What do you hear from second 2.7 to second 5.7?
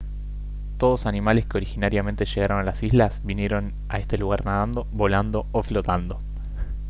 islas vinieron a este lugar nadando volando o